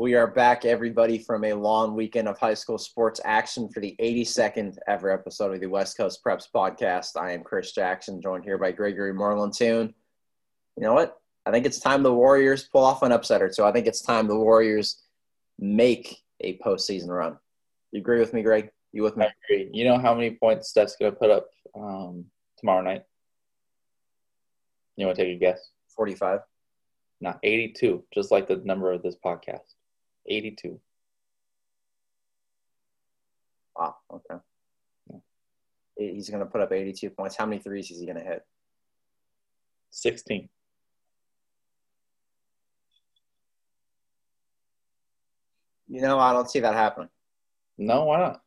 [0.00, 3.94] We are back, everybody, from a long weekend of high school sports action for the
[4.00, 7.20] 82nd ever episode of the West Coast Preps podcast.
[7.20, 9.92] I am Chris Jackson, joined here by Gregory Morlantoon.
[10.78, 11.18] You know what?
[11.44, 13.62] I think it's time the Warriors pull off an upset or two.
[13.62, 15.02] I think it's time the Warriors
[15.58, 17.36] make a postseason run.
[17.92, 18.70] You agree with me, Greg?
[18.92, 19.26] You with me?
[19.26, 19.68] I agree.
[19.70, 22.24] You know how many points Steph's going to put up um,
[22.56, 23.02] tomorrow night?
[24.96, 25.60] You want to take a guess?
[25.94, 26.40] 45.
[27.20, 29.74] Not 82, just like the number of this podcast.
[30.30, 30.80] 82.
[33.76, 33.96] Wow.
[34.12, 34.40] Okay.
[35.10, 35.18] Yeah.
[35.96, 37.36] He's going to put up 82 points.
[37.36, 38.44] How many threes is he going to hit?
[39.90, 40.48] 16.
[45.88, 47.08] You know, I don't see that happening.
[47.76, 48.42] No, why not?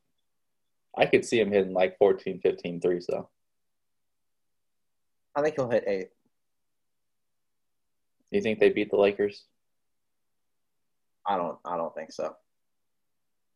[0.98, 3.30] I could see him hitting like 14, 15 threes, though.
[5.36, 6.10] I think he'll hit eight.
[8.32, 9.46] Do you think they beat the Lakers?
[11.28, 11.58] I don't.
[11.66, 12.36] I don't think so.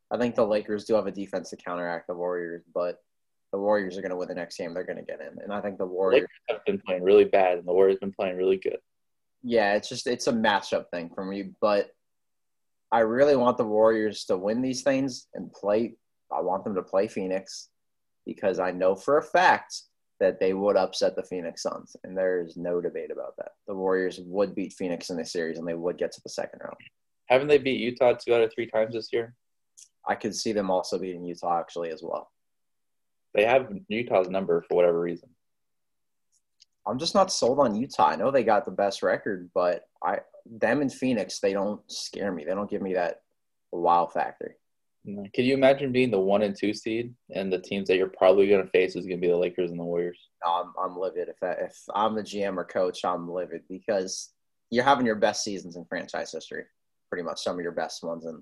[0.09, 3.01] I think the Lakers do have a defense to counteract the Warriors, but
[3.51, 4.74] the Warriors are going to win the next game.
[4.74, 7.57] They're going to get in, and I think the Warriors have been playing really bad,
[7.57, 8.77] and the Warriors have been playing really good.
[9.43, 11.91] Yeah, it's just it's a matchup thing for me, but
[12.91, 15.96] I really want the Warriors to win these things and play.
[16.31, 17.70] I want them to play Phoenix
[18.26, 19.84] because I know for a fact
[20.20, 23.52] that they would upset the Phoenix Suns, and there is no debate about that.
[23.68, 26.59] The Warriors would beat Phoenix in this series, and they would get to the second
[26.63, 26.76] round.
[27.28, 29.36] Haven't they beat Utah two out of three times this year?
[30.08, 32.32] I could see them also beating Utah actually as well.
[33.34, 35.30] They have Utah's number for whatever reason.
[36.88, 38.08] I'm just not sold on Utah.
[38.08, 42.32] I know they got the best record, but I them in Phoenix, they don't scare
[42.32, 42.46] me.
[42.46, 43.22] They don't give me that
[43.72, 44.55] wow factor.
[45.05, 48.48] Can you imagine being the one and two seed, and the teams that you're probably
[48.48, 50.20] going to face is going to be the Lakers and the Warriors?
[50.46, 51.30] I'm I'm livid.
[51.30, 54.32] If if I'm the GM or coach, I'm livid because
[54.70, 56.66] you're having your best seasons in franchise history,
[57.10, 58.41] pretty much some of your best ones, and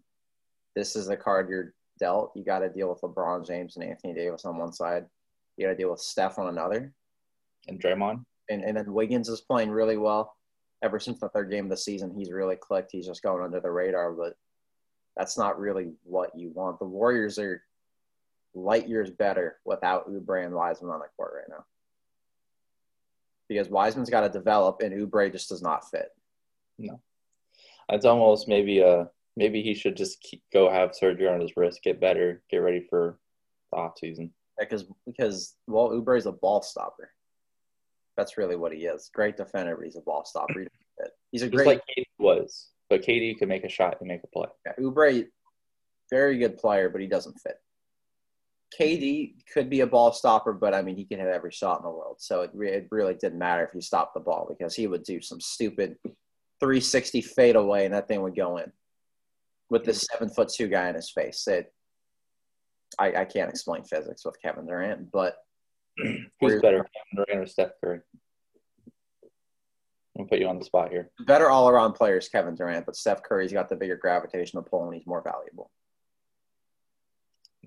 [0.76, 2.32] this is the card you're dealt.
[2.36, 5.06] You got to deal with LeBron James and Anthony Davis on one side.
[5.58, 6.94] You got to deal with Steph on another,
[7.68, 10.36] and Draymond, and and then Wiggins is playing really well.
[10.84, 12.92] Ever since the third game of the season, he's really clicked.
[12.92, 14.36] He's just going under the radar, but
[15.16, 16.80] that's not really what you want.
[16.80, 17.64] The Warriors are
[18.54, 21.66] light years better without Oubre and Wiseman on the court right now.
[23.48, 26.10] Because Wiseman's got to develop and Oubre just does not fit.
[26.78, 27.00] No.
[27.90, 29.06] It's almost maybe uh
[29.38, 32.86] maybe he should just keep, go have surgery on his wrist, get better, get ready
[32.90, 33.20] for
[33.72, 34.32] the off season.
[34.58, 37.12] Because because well Oubre is a ball stopper.
[38.18, 39.10] That's really what he is.
[39.14, 40.66] Great defender, but he's a ball stopper.
[41.32, 42.70] He's a great just like he was.
[42.90, 44.48] But KD can make a shot and make a play.
[44.66, 45.28] Yeah, Oubre,
[46.10, 47.60] very good player, but he doesn't fit.
[48.80, 51.84] KD could be a ball stopper, but I mean, he can hit every shot in
[51.84, 52.18] the world.
[52.20, 55.04] So it, re- it really didn't matter if he stopped the ball because he would
[55.04, 55.98] do some stupid
[56.60, 58.72] 360 fade away and that thing would go in
[59.70, 60.14] with this mm-hmm.
[60.14, 61.48] seven foot two guy in his face.
[61.48, 61.74] It,
[63.00, 65.38] I, I can't explain physics with Kevin Durant, but
[65.98, 68.00] who's better, Kevin Durant or Steph Curry?
[70.18, 71.10] I'll put you on the spot here.
[71.26, 74.86] Better all around player is Kevin Durant, but Steph Curry's got the bigger gravitational pull
[74.86, 75.72] and he's more valuable.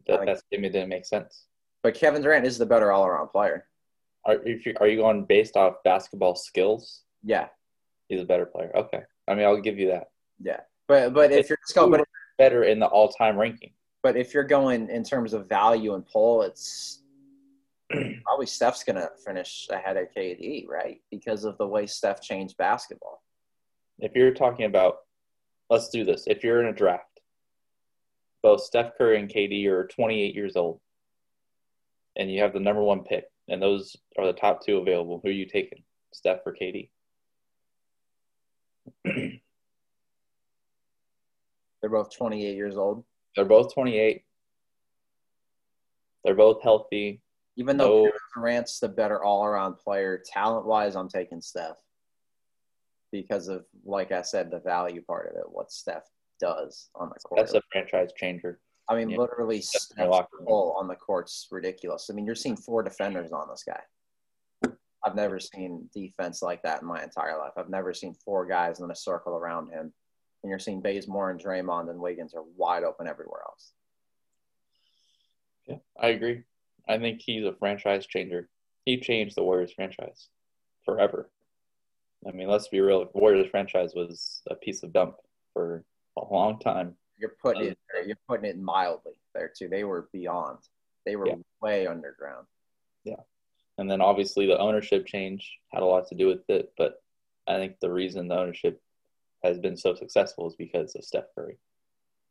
[0.07, 1.45] That, that statement didn't make sense.
[1.83, 3.67] But Kevin Durant is the better all around player.
[4.25, 7.03] Are, if you, are you going based off basketball skills?
[7.23, 7.49] Yeah.
[8.09, 8.71] He's a better player.
[8.75, 9.03] Okay.
[9.27, 10.11] I mean, I'll give you that.
[10.41, 10.61] Yeah.
[10.87, 12.07] But but if you're just going but,
[12.39, 13.73] better in the all time ranking.
[14.03, 17.03] But if you're going in terms of value and pull, it's
[18.25, 21.01] probably Steph's going to finish ahead of KD, right?
[21.11, 23.23] Because of the way Steph changed basketball.
[23.99, 24.99] If you're talking about,
[25.69, 26.25] let's do this.
[26.27, 27.21] If you're in a draft,
[28.43, 30.81] both Steph Curry and KD are 28 years old,
[32.17, 35.31] and you have the number one pick, and those are the top two available, who
[35.31, 35.83] are you taking,
[36.13, 36.91] Steph or KD?
[39.05, 39.41] They're
[41.91, 43.05] both 28 years old.
[43.37, 44.23] They're both 28.
[46.25, 47.23] They're both healthy.
[47.57, 48.13] Even though no.
[48.35, 51.77] Durant's the better all around player, talent wise, I'm taking Steph
[53.11, 56.09] because of, like I said, the value part of it, what Steph
[56.41, 57.41] does on the court.
[57.41, 58.61] That's a franchise changer.
[58.89, 59.19] I mean, yeah.
[59.19, 62.09] literally, Steph's on the court's ridiculous.
[62.11, 63.81] I mean, you're seeing four defenders on this guy.
[65.05, 67.53] I've never seen defense like that in my entire life.
[67.57, 69.93] I've never seen four guys in a circle around him.
[70.43, 73.73] And you're seeing Bazemore and Draymond and Wiggins are wide open everywhere else.
[75.67, 76.43] Yeah, I agree.
[76.89, 78.49] I think he's a franchise changer.
[78.85, 80.29] He changed the Warriors franchise
[80.85, 81.29] forever.
[82.27, 83.05] I mean, let's be real.
[83.05, 85.17] The Warriors franchise was a piece of dump
[85.53, 85.85] for
[86.17, 86.95] a long time.
[87.19, 88.07] You're putting um, it.
[88.07, 89.69] You're putting it mildly there too.
[89.69, 90.59] They were beyond.
[91.05, 91.35] They were yeah.
[91.61, 92.47] way underground.
[93.05, 93.17] Yeah,
[93.79, 96.73] and then obviously the ownership change had a lot to do with it.
[96.77, 97.01] But
[97.47, 98.83] I think the reason the ownership
[99.45, 101.59] has been so successful is because of Steph Curry.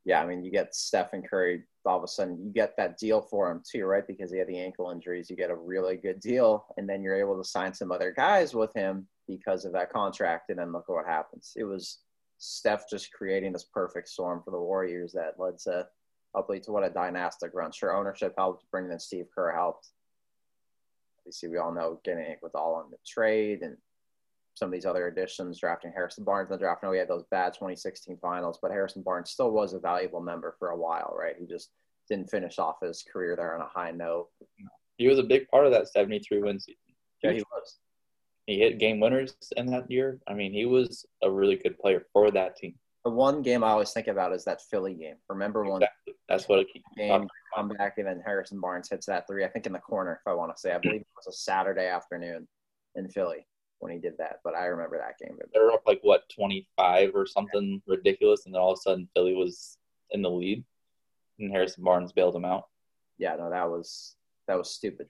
[0.05, 1.63] Yeah, I mean, you get Stephen Curry.
[1.85, 4.07] All of a sudden, you get that deal for him too, right?
[4.07, 5.29] Because he had the ankle injuries.
[5.29, 8.53] You get a really good deal, and then you're able to sign some other guys
[8.53, 10.49] with him because of that contract.
[10.49, 11.53] And then look at what happens.
[11.57, 11.99] It was
[12.37, 15.87] Steph just creating this perfect storm for the Warriors that led to
[16.33, 17.71] hopefully to what a dynastic run.
[17.71, 19.89] Sure, ownership helped, bringing in Steve Kerr helped.
[21.27, 23.75] Obviously, we all know getting it with all on the trade and
[24.53, 26.79] some of these other additions, drafting Harrison Barnes in the draft.
[26.81, 30.21] I know we had those bad 2016 finals, but Harrison Barnes still was a valuable
[30.21, 31.35] member for a while, right?
[31.37, 31.71] He just
[32.07, 34.29] didn't finish off his career there on a high note.
[34.97, 36.77] He was a big part of that 73 win season.
[37.21, 37.79] Yeah, he was.
[38.45, 40.21] He hit game winners in that year.
[40.29, 42.75] I mean, he was a really good player for that team.
[43.07, 45.15] The one game I always think about is that Philly game.
[45.29, 46.15] Remember when exactly.
[46.27, 46.65] that's what a
[46.97, 49.45] game come back and then Harrison Barnes hits that three.
[49.45, 50.73] I think in the corner, if I want to say.
[50.73, 52.49] I believe it was a Saturday afternoon
[52.95, 53.47] in Philly
[53.79, 54.39] when he did that.
[54.43, 55.37] But I remember that game.
[55.53, 57.95] They were up like what twenty five or something yeah.
[57.95, 59.77] ridiculous, and then all of a sudden Philly was
[60.11, 60.65] in the lead,
[61.39, 62.65] and Harrison Barnes bailed him out.
[63.17, 64.17] Yeah, no, that was
[64.49, 65.07] that was stupid.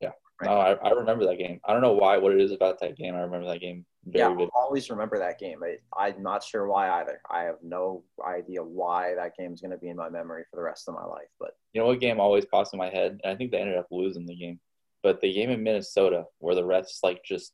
[0.00, 0.48] Yeah, right.
[0.48, 1.58] no, I, I remember that game.
[1.64, 3.16] I don't know why, what it is about that game.
[3.16, 3.84] I remember that game.
[4.06, 5.60] Yeah, I'll always remember that game.
[5.62, 7.20] I, I'm not sure why either.
[7.30, 10.56] I have no idea why that game is going to be in my memory for
[10.56, 11.28] the rest of my life.
[11.38, 13.20] But you know what game always pops in my head?
[13.22, 14.58] And I think they ended up losing the game.
[15.02, 17.52] But the game in Minnesota where the refs like just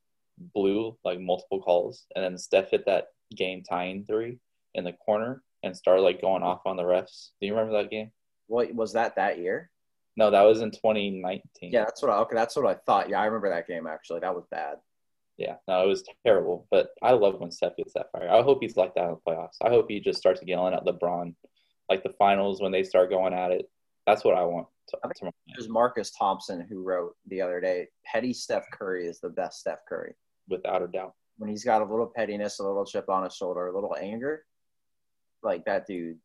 [0.55, 4.39] blew like multiple calls, and then Steph hit that game tying three
[4.75, 7.31] in the corner and started like going off on the refs.
[7.41, 8.13] Do you remember that game?
[8.47, 9.71] What was that that year?
[10.17, 11.41] No, that was in 2019.
[11.73, 12.11] Yeah, that's what.
[12.11, 13.09] I, okay, that's what I thought.
[13.09, 14.21] Yeah, I remember that game actually.
[14.21, 14.77] That was bad.
[15.39, 16.67] Yeah, no, it was terrible.
[16.71, 18.31] But I love when Steph gets that fire.
[18.31, 19.57] I hope he's like that in the playoffs.
[19.63, 21.35] I hope he just starts yelling at LeBron,
[21.91, 23.71] like the finals when they start going at it.
[24.07, 24.69] That's what I want.
[24.89, 25.09] To, I
[25.59, 29.81] was Marcus Thompson who wrote the other day, "Petty Steph Curry is the best Steph
[29.89, 30.15] Curry."
[30.49, 31.15] without a doubt.
[31.39, 34.45] When he's got a little pettiness, a little chip on his shoulder, a little anger,
[35.43, 36.19] like that dude,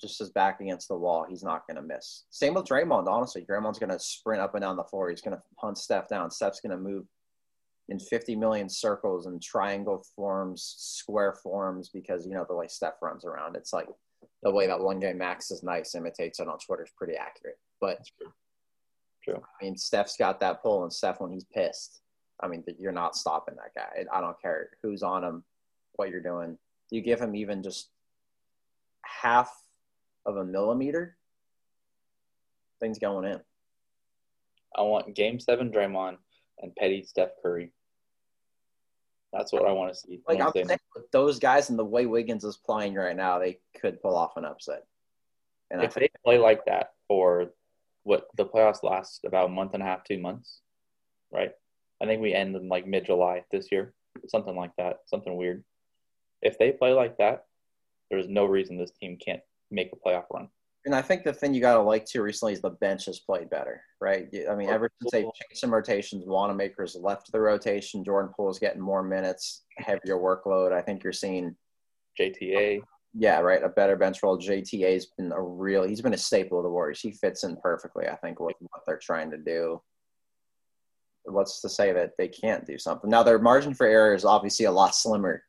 [0.00, 2.24] just his back against the wall, he's not going to miss.
[2.30, 3.44] Same with Draymond, honestly.
[3.48, 5.10] Draymond's going to sprint up and down the floor.
[5.10, 6.30] He's going to hunt Steph down.
[6.30, 7.04] Steph's going to move
[7.90, 13.02] in 50 million circles and triangle forms, square forms, because, you know, the way Steph
[13.02, 13.56] runs around.
[13.56, 13.88] It's like
[14.42, 17.58] the way that one game Max is nice imitates it on Twitter is pretty accurate.
[17.80, 18.32] But true.
[19.22, 19.42] True.
[19.60, 22.00] I mean, Steph's got that pull, and Steph, when he's pissed,
[22.40, 24.04] I mean, you're not stopping that guy.
[24.10, 25.44] I don't care who's on him,
[25.96, 26.56] what you're doing.
[26.90, 27.90] You give him even just
[29.04, 29.52] half
[30.24, 31.16] of a millimeter,
[32.78, 33.40] things going in.
[34.76, 36.16] I want Game Seven Draymond
[36.60, 37.72] and Petty Steph Curry.
[39.32, 40.20] That's what I want to see.
[40.26, 43.60] Like I'm saying, with those guys and the way Wiggins is playing right now, they
[43.80, 44.84] could pull off an upset.
[45.70, 47.52] And if they play like that for
[48.02, 50.60] what the playoffs last about a month and a half, two months,
[51.30, 51.52] right?
[52.02, 53.94] I think we end in like mid July this year,
[54.26, 55.62] something like that, something weird.
[56.42, 57.44] If they play like that,
[58.10, 60.48] there's no reason this team can't make a playoff run.
[60.86, 63.20] And I think the thing you got to like too recently is the bench has
[63.20, 64.28] played better, right?
[64.50, 68.58] I mean, oh, ever since they've changed some rotations, Wanamaker's left the rotation, Jordan Poole's
[68.58, 70.72] getting more minutes, heavier workload.
[70.72, 71.54] I think you're seeing
[72.18, 72.80] JTA.
[73.12, 73.62] Yeah, right.
[73.62, 74.38] A better bench role.
[74.38, 75.82] JTA's been a real.
[75.82, 77.00] He's been a staple of the Warriors.
[77.00, 78.08] He fits in perfectly.
[78.08, 79.82] I think with what they're trying to do
[81.24, 83.10] what's to say that they can't do something?
[83.10, 85.42] Now their margin for error is obviously a lot slimmer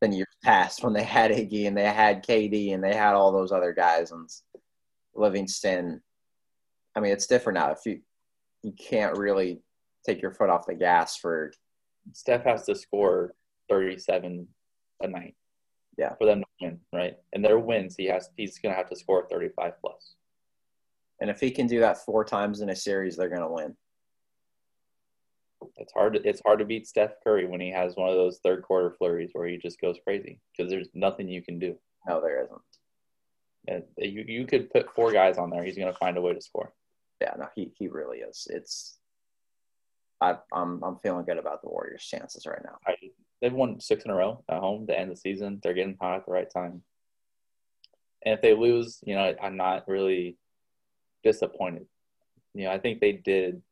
[0.00, 3.32] than years past when they had Iggy and they had KD and they had all
[3.32, 4.28] those other guys and
[5.16, 6.02] Livingston.
[6.94, 7.72] I mean, it's different now.
[7.72, 8.00] If you
[8.62, 9.60] you can't really
[10.04, 11.52] take your foot off the gas for
[12.12, 13.34] Steph has to score
[13.68, 14.46] 37
[15.00, 15.34] a night.
[15.98, 16.14] Yeah.
[16.18, 17.16] For them to win, right?
[17.32, 20.14] And their wins, he has he's gonna have to score 35 plus.
[21.20, 23.76] And if he can do that four times in a series, they're gonna win
[25.76, 26.14] it's hard.
[26.14, 28.90] To, it's hard to beat Steph Curry when he has one of those third quarter
[28.90, 31.76] flurries where he just goes crazy because there's nothing you can do.
[32.06, 32.60] No, there isn't.
[33.68, 35.64] And you you could put four guys on there.
[35.64, 36.72] He's going to find a way to score.
[37.20, 38.46] Yeah, no, he he really is.
[38.50, 38.98] It's
[40.20, 42.78] I, I'm I'm feeling good about the Warriors' chances right now.
[42.86, 42.94] I,
[43.40, 45.60] they've won six in a row at home to end the season.
[45.62, 46.82] They're getting hot at the right time.
[48.24, 50.36] And if they lose, you know, I'm not really
[51.22, 51.86] disappointed.
[52.54, 53.62] You know, I think they did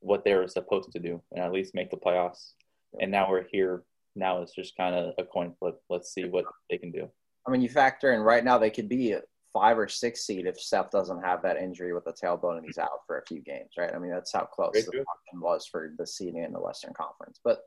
[0.00, 2.52] what they were supposed to do and at least make the playoffs.
[3.00, 3.82] And now we're here.
[4.14, 5.80] Now it's just kind of a coin flip.
[5.90, 7.10] Let's see what they can do.
[7.46, 9.22] I mean, you factor in right now they could be a
[9.52, 12.78] five or six seed if Steph doesn't have that injury with the tailbone and he's
[12.78, 13.94] out for a few games, right?
[13.94, 15.04] I mean, that's how close Great the
[15.40, 17.40] was for the seeding in the Western Conference.
[17.44, 17.60] But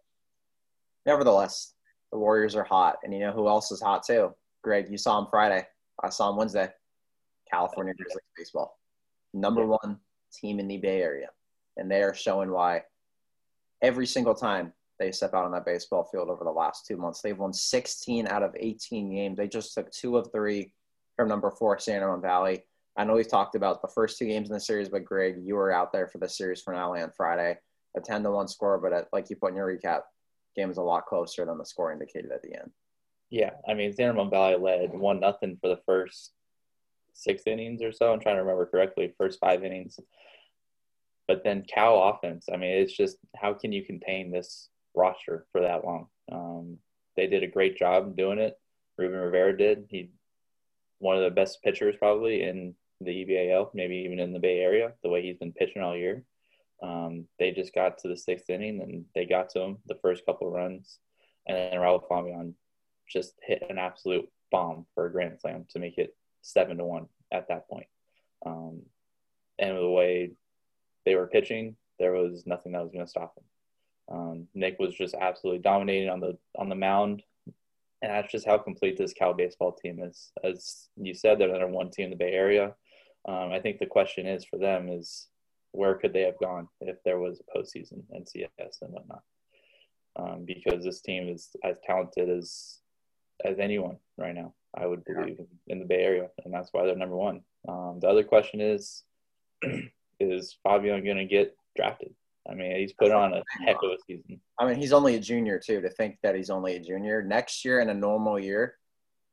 [1.05, 1.73] nevertheless,
[2.11, 4.33] the Warriors are hot, and you know who else is hot too?
[4.63, 5.65] Greg, you saw him Friday.
[6.03, 6.69] I saw him Wednesday.
[7.49, 8.77] California Grizzlies baseball,
[9.33, 9.99] number one
[10.33, 11.29] team in the Bay Area
[11.77, 12.83] and they are showing why
[13.81, 17.21] every single time they step out on that baseball field over the last two months.
[17.21, 19.37] They've won 16 out of 18 games.
[19.37, 20.73] They just took two of three
[21.15, 22.63] from number four, San Ramon Valley.
[22.95, 25.55] I know we've talked about the first two games in the series, but Greg, you
[25.55, 27.57] were out there for the series finale on Friday.
[27.95, 30.01] A 10 to 1 score, but at, like you put in your recap,
[30.55, 32.71] game was a lot closer than the score indicated at the end.
[33.29, 36.31] Yeah, I mean, San Ramon Valley led 1 nothing for the first
[37.13, 38.11] six innings or so.
[38.11, 39.99] I'm trying to remember correctly, first five innings.
[41.27, 45.61] But then Cal offense, I mean, it's just how can you contain this roster for
[45.61, 46.07] that long?
[46.31, 46.77] Um,
[47.15, 48.57] they did a great job doing it.
[48.97, 49.85] Ruben Rivera did.
[49.89, 50.11] He
[50.99, 54.93] one of the best pitchers probably in the EBAL, maybe even in the Bay Area,
[55.03, 56.23] the way he's been pitching all year.
[56.81, 60.25] Um, they just got to the sixth inning and they got to him the first
[60.25, 60.99] couple of runs.
[61.47, 62.55] And then Raul Fabian
[63.07, 67.07] just hit an absolute bomb for a grand slam to make it seven to one
[67.31, 67.87] at that point.
[68.45, 68.81] Um,
[69.59, 70.31] and the way
[71.05, 73.43] they were pitching, there was nothing that was going to stop them.
[74.09, 77.23] Um, Nick was just absolutely dominating on the on the mound,
[78.01, 80.31] and that's just how complete this Cal baseball team is.
[80.43, 82.73] As you said, they're the number one team in the Bay Area.
[83.27, 85.27] Um, I think the question is for them is
[85.71, 89.23] where could they have gone if there was a postseason NCS and whatnot?
[90.15, 92.79] Um, because this team is as talented as
[93.45, 94.53] as anyone right now.
[94.75, 97.41] I would believe in the Bay Area, and that's why they're number one.
[97.67, 99.03] Um, the other question is,
[100.19, 102.13] is Fabian going to get drafted?
[102.49, 104.39] I mean, he's put on a heck of a season.
[104.59, 105.81] I mean, he's only a junior too.
[105.81, 108.75] To think that he's only a junior next year in a normal year,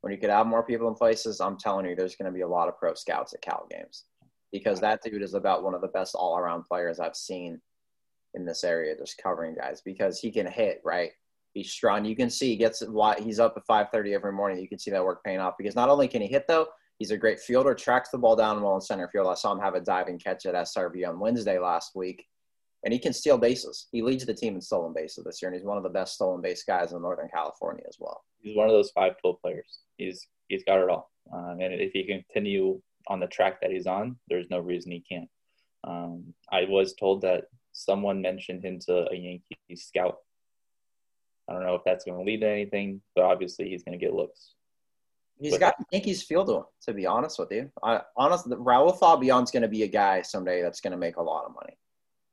[0.00, 2.42] when you could have more people in places, I'm telling you, there's going to be
[2.42, 4.04] a lot of pro scouts at Cal games
[4.52, 7.60] because that dude is about one of the best all-around players I've seen
[8.34, 11.12] in this area, just covering guys because he can hit right.
[11.54, 12.04] He's strong.
[12.04, 14.58] You can see he gets why he's up at 5:30 every morning.
[14.58, 16.66] You can see that work paying off because not only can he hit though,
[16.98, 17.74] he's a great fielder.
[17.74, 19.28] Tracks the ball down well in center field.
[19.28, 22.26] I saw him have a diving catch at SRV on Wednesday last week,
[22.84, 23.88] and he can steal bases.
[23.92, 26.14] He leads the team in stolen bases this year, and he's one of the best
[26.14, 28.22] stolen base guys in Northern California as well.
[28.40, 29.80] He's one of those five tool players.
[29.96, 33.70] He's he's got it all, um, and if he can continue on the track that
[33.70, 35.28] he's on, there's no reason he can't.
[35.84, 40.18] Um, I was told that someone mentioned him to a Yankee scout
[41.48, 44.04] I don't know if that's going to lead to anything, but obviously he's going to
[44.04, 44.54] get looks.
[45.38, 47.70] He's but, got Yankees feel to him, to be honest with you.
[47.82, 51.22] I honestly, Raul Fabian's going to be a guy someday that's going to make a
[51.22, 51.76] lot of money.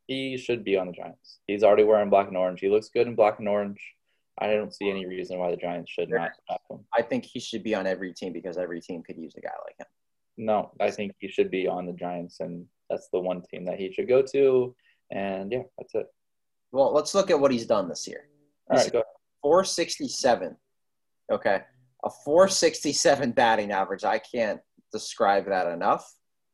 [0.08, 1.40] He should be on the Giants.
[1.48, 2.60] He's already wearing black and orange.
[2.60, 3.80] He looks good in black and orange.
[4.40, 6.80] I don't see any reason why the Giants should not have him.
[6.98, 9.52] I think he should be on every team because every team could use a guy
[9.66, 9.88] like him.
[10.38, 13.78] No, I think he should be on the Giants, and that's the one team that
[13.78, 14.76] he should go to.
[15.12, 16.08] And yeah, that's it.
[16.72, 18.28] Well, let's look at what he's done this year.
[18.70, 19.04] All right, go
[19.44, 20.56] 467.
[21.32, 21.62] Okay.
[22.04, 24.04] A 467 batting average.
[24.04, 24.60] I can't
[24.92, 26.10] describe that enough.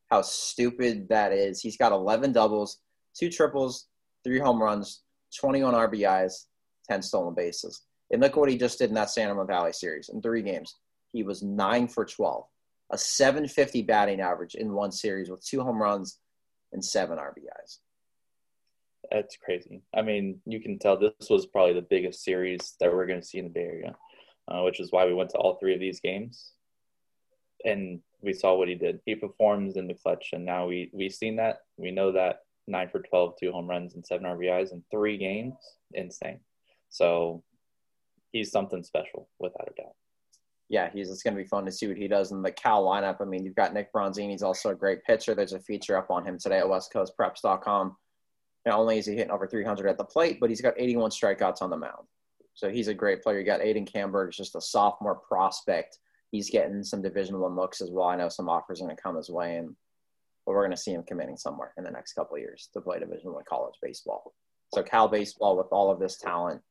[0.10, 1.62] How stupid that is.
[1.62, 2.80] He's got 11 doubles,
[3.18, 3.88] two triples,
[4.24, 5.02] three home runs,
[5.40, 6.46] 21 RBIs,
[6.90, 7.84] 10 stolen bases.
[8.12, 10.76] And look what he just did in that San Ramon Valley series in three games.
[11.12, 12.46] He was nine for 12,
[12.92, 16.20] a 750 batting average in one series with two home runs
[16.72, 17.80] and seven RBIs.
[19.12, 19.82] That's crazy.
[19.96, 23.26] I mean, you can tell this was probably the biggest series that we're going to
[23.26, 23.96] see in the Bay Area,
[24.50, 26.52] uh, which is why we went to all three of these games,
[27.64, 29.00] and we saw what he did.
[29.06, 31.62] He performs in the clutch, and now we we've seen that.
[31.78, 35.56] We know that nine for 12, two home runs and seven RBIs in three games,
[35.94, 36.40] insane.
[36.90, 37.44] So
[38.32, 39.96] he's something special, without a doubt.
[40.70, 42.84] Yeah, he's it's going to be fun to see what he does in the Cal
[42.84, 43.22] lineup.
[43.22, 44.32] I mean, you've got Nick Bronzini.
[44.32, 45.34] He's also a great pitcher.
[45.34, 47.96] There's a feature up on him today at WestCoastPreps.com
[48.68, 51.62] not only is he hitting over 300 at the plate, but he's got 81 strikeouts
[51.62, 52.06] on the mound.
[52.54, 53.40] So he's a great player.
[53.40, 56.00] You got Aiden Camberg, just a sophomore prospect.
[56.32, 58.08] He's getting some Division One looks as well.
[58.08, 59.74] I know some offers are going to come his way, and
[60.48, 62.80] but we're going to see him committing somewhere in the next couple of years to
[62.80, 64.34] play Division One college baseball.
[64.74, 66.62] So Cal baseball with all of this talent,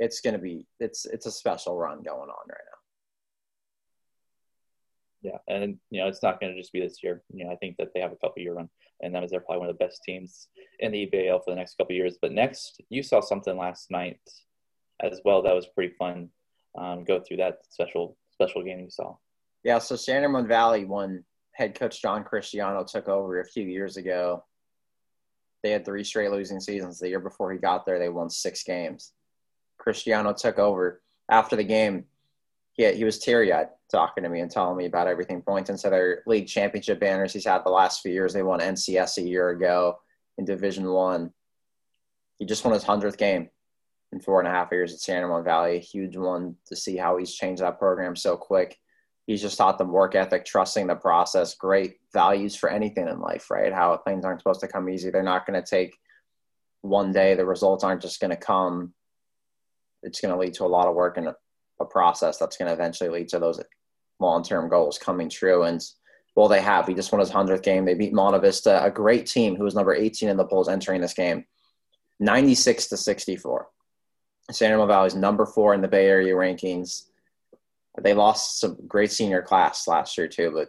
[0.00, 2.58] it's going to be it's it's a special run going on right
[5.22, 5.30] now.
[5.30, 7.22] Yeah, and you know it's not going to just be this year.
[7.32, 8.68] You know, I think that they have a couple year run,
[9.00, 10.48] and that is they're probably one of the best teams
[10.80, 12.18] in the EBAL for the next couple years.
[12.20, 14.18] But next, you saw something last night
[15.00, 16.30] as well that was pretty fun.
[16.76, 19.14] Um, go through that special special game you saw.
[19.62, 21.22] Yeah, so San Ramon Valley, when
[21.52, 24.44] head coach John Cristiano took over a few years ago,
[25.62, 26.98] they had three straight losing seasons.
[26.98, 29.12] The year before he got there, they won six games.
[29.78, 32.04] Cristiano took over after the game
[32.72, 35.90] he, he was teary eyed talking to me and telling me about everything, pointing to
[35.90, 38.32] their league championship banners he's had the last few years.
[38.32, 39.98] They won NCS a year ago
[40.38, 41.32] in Division One.
[42.38, 43.50] He just won his hundredth game
[44.12, 45.76] in four and a half years at San Ramon Valley.
[45.76, 48.78] A huge one to see how he's changed that program so quick.
[49.26, 53.50] He's just taught them work ethic, trusting the process, great values for anything in life,
[53.50, 53.72] right?
[53.72, 55.10] How things aren't supposed to come easy.
[55.10, 55.96] They're not going to take
[56.80, 57.34] one day.
[57.34, 58.94] The results aren't just going to come
[60.02, 61.36] it's going to lead to a lot of work and a,
[61.90, 63.60] process that's going to eventually lead to those
[64.20, 65.64] long-term goals coming true.
[65.64, 65.84] And
[66.36, 66.86] well, they have.
[66.86, 67.84] He just won his hundredth game.
[67.84, 71.00] They beat Monte Vista, a great team who was number 18 in the polls entering
[71.00, 71.44] this game,
[72.20, 73.66] 96 to 64.
[74.52, 77.06] San Ramon Valley's number four in the Bay Area rankings.
[78.00, 80.68] They lost some great senior class last year too, but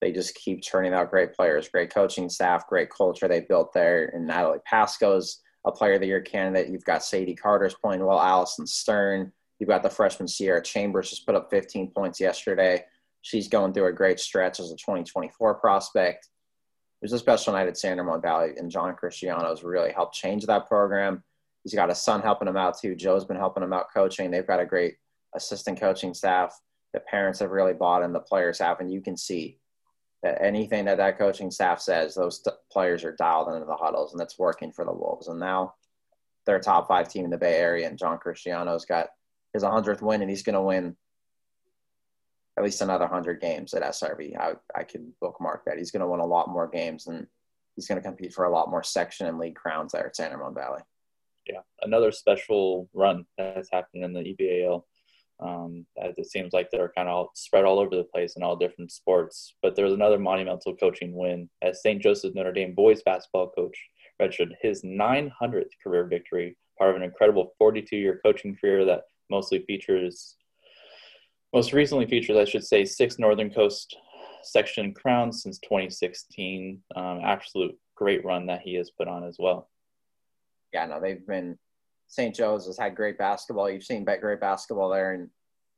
[0.00, 4.10] they just keep turning out great players, great coaching staff, great culture they built there.
[4.14, 6.70] And Natalie Pasco's a player of the year candidate.
[6.70, 9.32] You've got Sadie Carter's playing well, Allison Stern.
[9.58, 12.84] You've got the freshman Sierra Chambers just put up 15 points yesterday.
[13.22, 16.28] She's going through a great stretch as a 2024 prospect.
[17.00, 20.68] There's a special night at San Ramon Valley, and John Cristiano's really helped change that
[20.68, 21.22] program.
[21.64, 22.94] He's got a son helping him out too.
[22.94, 24.30] Joe's been helping him out coaching.
[24.30, 24.94] They've got a great
[25.34, 26.58] assistant coaching staff.
[26.94, 28.12] The parents have really bought in.
[28.12, 29.58] The players have, and you can see
[30.22, 34.12] that anything that that coaching staff says, those t- players are dialed into the huddles,
[34.12, 35.28] and that's working for the Wolves.
[35.28, 35.74] And now
[36.46, 39.08] they're a top five team in the Bay Area, and John Cristiano's got
[39.52, 40.96] his 100th win, and he's going to win
[42.56, 44.36] at least another 100 games at SRV.
[44.36, 45.78] I, I could bookmark that.
[45.78, 47.26] He's going to win a lot more games, and
[47.76, 50.32] he's going to compete for a lot more section and league crowns there at San
[50.32, 50.80] Ramon Valley.
[51.46, 54.82] Yeah, another special run that's happening in the EBAL.
[55.40, 58.56] Um, as it seems like they're kind of spread all over the place in all
[58.56, 59.54] different sports.
[59.62, 62.02] But there was another monumental coaching win as St.
[62.02, 63.78] Joseph Notre Dame boys basketball coach
[64.18, 69.60] registered his 900th career victory, part of an incredible 42 year coaching career that mostly
[69.60, 70.36] features,
[71.54, 73.96] most recently features, I should say, six Northern Coast
[74.42, 76.82] section crowns since 2016.
[76.96, 79.68] Um, absolute great run that he has put on as well.
[80.72, 81.58] Yeah, no, they've been
[82.08, 82.34] St.
[82.34, 83.70] Joe's has had great basketball.
[83.70, 85.28] You've seen great basketball there, and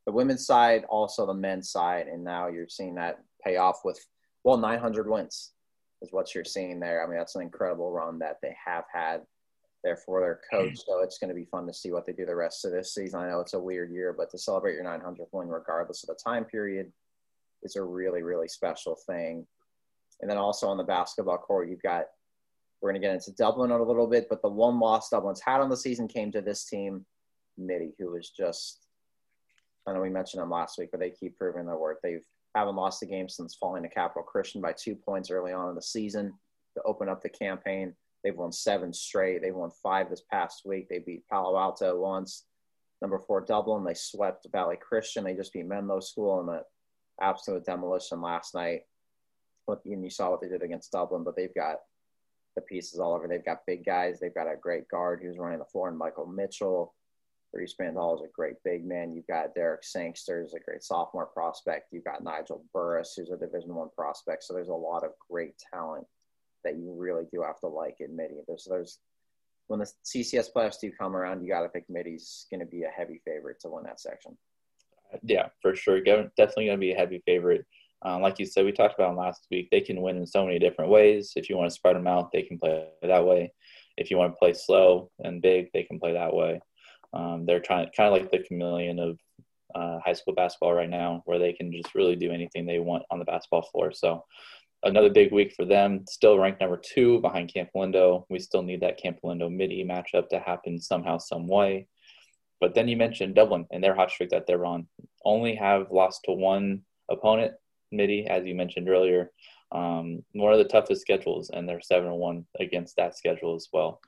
[0.05, 3.99] the women's side, also the men's side, and now you're seeing that pay off with
[4.43, 5.51] well 900 wins
[6.01, 7.03] is what you're seeing there.
[7.03, 9.21] I mean, that's an incredible run that they have had
[9.83, 10.79] there for their coach.
[10.85, 12.93] So it's going to be fun to see what they do the rest of this
[12.93, 13.19] season.
[13.19, 16.19] I know it's a weird year, but to celebrate your 900th win, regardless of the
[16.23, 16.91] time period,
[17.63, 19.45] is a really, really special thing.
[20.21, 22.05] And then also on the basketball court, you've got
[22.81, 25.41] we're going to get into Dublin in a little bit, but the one loss Dublin's
[25.41, 27.05] had on the season came to this team,
[27.57, 28.87] Mitty, who was just,
[29.87, 31.97] I know we mentioned them last week, but they keep proving their worth.
[32.01, 35.69] They've haven't lost a game since falling to Capital Christian by two points early on
[35.69, 36.33] in the season
[36.75, 37.93] to open up the campaign.
[38.23, 39.41] They've won seven straight.
[39.41, 40.89] They've won five this past week.
[40.89, 42.45] They beat Palo Alto once.
[43.01, 43.83] Number four, Dublin.
[43.83, 45.23] They swept Valley Christian.
[45.23, 46.63] They just beat Menlo School in the
[47.21, 48.81] absolute demolition last night.
[49.67, 51.77] And you saw what they did against Dublin, but they've got
[52.55, 53.27] the pieces all over.
[53.27, 54.19] They've got big guys.
[54.19, 56.93] They've got a great guard who's running the floor, and Michael Mitchell.
[57.53, 59.13] Reese Bandal is a great big man.
[59.13, 61.91] You've got Derek Sangster, who's a great sophomore prospect.
[61.91, 64.43] You've got Nigel Burris, who's a Division One prospect.
[64.45, 66.07] So there's a lot of great talent
[66.63, 68.35] that you really do have to like in Mitty.
[68.47, 68.99] There's there's
[69.67, 72.83] when the CCS playoffs do come around, you got to pick Mitty's going to be
[72.83, 74.37] a heavy favorite to win that section.
[75.13, 76.01] Uh, yeah, for sure.
[76.01, 77.65] Definitely going to be a heavy favorite.
[78.03, 79.69] Um, like you said, we talked about last week.
[79.69, 81.33] They can win in so many different ways.
[81.35, 83.53] If you want to spread them out, they can play that way.
[83.97, 86.59] If you want to play slow and big, they can play that way.
[87.13, 89.19] Um, they're trying kind of like the chameleon of
[89.75, 93.03] uh, high school basketball right now, where they can just really do anything they want
[93.11, 93.91] on the basketball floor.
[93.91, 94.23] So
[94.83, 96.05] another big week for them.
[96.07, 98.25] Still ranked number two behind Campolindo.
[98.29, 101.87] We still need that Campolindo Mitty matchup to happen somehow, some way.
[102.59, 104.87] But then you mentioned Dublin and their hot streak that they're on.
[105.25, 107.53] Only have lost to one opponent
[107.91, 109.31] Mitty, as you mentioned earlier.
[109.71, 114.01] Um, one of the toughest schedules, and they're seven one against that schedule as well.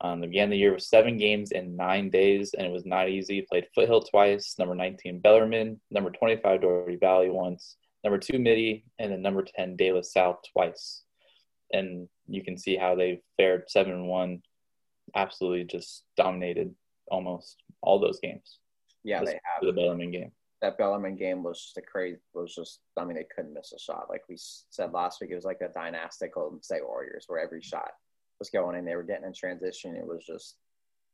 [0.00, 3.08] Um, they began the year with seven games in nine days, and it was not
[3.08, 3.42] easy.
[3.42, 9.12] Played Foothill twice, number 19 Bellarmine, number 25 Dougherty Valley once, number two Mitty, and
[9.12, 11.02] then number 10 De La Salle twice.
[11.72, 14.42] And you can see how they fared 7 1,
[15.14, 16.74] absolutely just dominated
[17.08, 18.58] almost all those games.
[19.04, 19.62] Yeah, they have.
[19.62, 20.32] The Bellarmine game
[20.64, 22.18] that Bellarmine game was just a crazy.
[22.32, 24.06] Was just I mean they couldn't miss a shot.
[24.08, 27.60] Like we said last week, it was like a dynastic Golden State Warriors where every
[27.60, 27.90] shot
[28.38, 28.84] was going in.
[28.84, 29.94] They were getting in transition.
[29.94, 30.56] It was just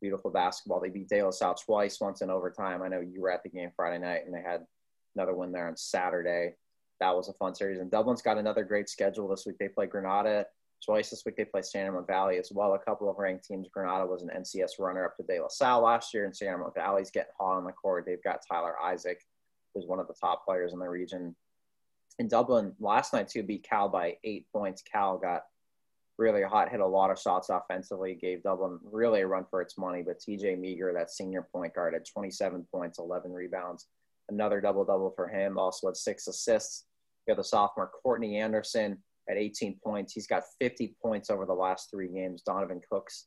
[0.01, 0.81] beautiful basketball.
[0.81, 2.83] They beat De La Salle twice, once in overtime.
[2.83, 4.65] I know you were at the game Friday night, and they had
[5.17, 6.55] another win there on Saturday.
[7.01, 7.81] That was a fun series.
[7.81, 9.57] And Dublin's got another great schedule this week.
[9.59, 10.47] They play Granada
[10.85, 11.37] twice this week.
[11.37, 12.75] They play San Ramon Valley as well.
[12.75, 13.69] A couple of ranked teams.
[13.73, 17.11] Granada was an NCS runner-up to De La Salle last year, and San Ramon Valley's
[17.11, 18.05] getting hot on the court.
[18.07, 19.21] They've got Tyler Isaac
[19.74, 21.35] who's one of the top players in the region.
[22.18, 24.83] In Dublin last night too, beat Cal by eight points.
[24.83, 25.42] Cal got
[26.18, 29.78] really hot, hit a lot of shots offensively, gave Dublin really a run for its
[29.78, 30.02] money.
[30.02, 33.87] But TJ Meager, that senior point guard, had 27 points, 11 rebounds,
[34.28, 35.59] another double double for him.
[35.59, 36.85] Also had six assists.
[37.26, 38.98] You got the sophomore Courtney Anderson
[39.30, 40.12] at 18 points.
[40.12, 42.42] He's got 50 points over the last three games.
[42.42, 43.26] Donovan Cooks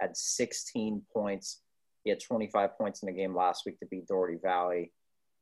[0.00, 1.62] had 16 points.
[2.04, 4.92] He had 25 points in the game last week to beat Dougherty Valley.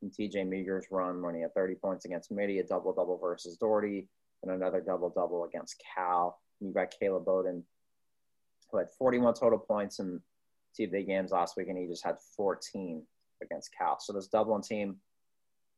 [0.03, 3.55] And TJ Meager's run when he had 30 points against Mitty, a double double versus
[3.55, 4.09] Dougherty,
[4.43, 6.39] and another double double against Cal.
[6.59, 7.63] And you got Caleb Bowden,
[8.69, 10.21] who had 41 total points in
[10.75, 13.01] two big games last week, and he just had 14
[13.41, 13.97] against Cal.
[13.99, 14.97] So this Dublin team,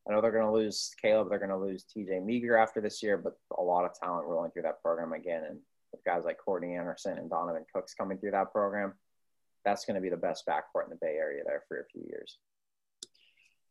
[0.07, 3.03] I know they're going to lose Caleb, they're going to lose TJ Meager after this
[3.03, 5.43] year, but a lot of talent rolling through that program again.
[5.47, 5.59] And
[5.91, 8.93] with guys like Courtney Anderson and Donovan Cooks coming through that program,
[9.63, 12.01] that's going to be the best backcourt in the Bay Area there for a few
[12.07, 12.39] years.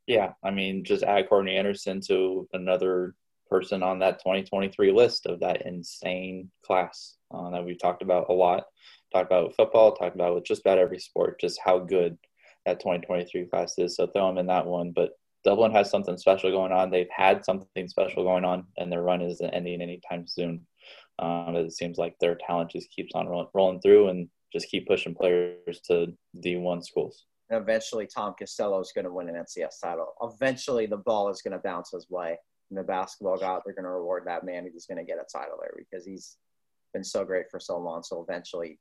[0.06, 3.14] Yeah, I mean, just add Courtney Anderson to another
[3.48, 8.32] person on that 2023 list of that insane class uh, that we've talked about a
[8.32, 8.64] lot.
[9.12, 12.18] Talked about football, talked about with just about every sport, just how good
[12.66, 13.96] that 2023 class is.
[13.96, 14.90] So throw them in that one.
[14.90, 15.12] But
[15.44, 16.90] Dublin has something special going on.
[16.90, 20.66] They've had something special going on, and their run isn't ending anytime soon.
[21.18, 24.86] Um, it seems like their talent just keeps on roll, rolling through and just keep
[24.86, 26.12] pushing players to
[26.42, 27.24] D1 schools.
[27.50, 30.14] And eventually, Tom Costello is going to win an NCS title.
[30.22, 32.38] Eventually, the ball is going to bounce his way.
[32.70, 35.26] And the basketball god, they're going to reward that man who's going to get a
[35.30, 36.38] title there because he's
[36.94, 38.02] been so great for so long.
[38.02, 38.78] So eventually,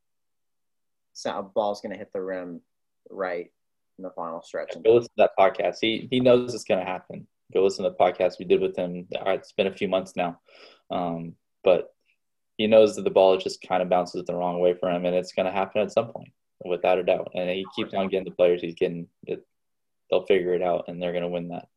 [1.12, 2.62] so ball's going to hit the rim
[3.10, 3.52] right
[3.98, 4.74] in the final stretch.
[4.84, 5.78] Go listen to that podcast.
[5.82, 7.28] He he knows it's going to happen.
[7.54, 9.08] Go listen to the podcast we did with him.
[9.12, 10.40] It's been a few months now,
[10.90, 11.94] um, but
[12.58, 15.16] he knows that the ball just kind of bounces the wrong way for him, and
[15.16, 16.30] it's going to happen at some point,
[16.64, 17.32] without a doubt.
[17.36, 19.08] And he keeps on getting the players he's getting.
[19.26, 19.46] It,
[20.10, 21.68] they'll figure it out, and they're going to win that